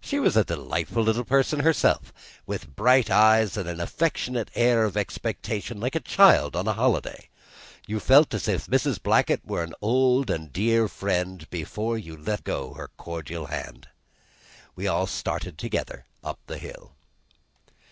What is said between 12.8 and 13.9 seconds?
cordial hand.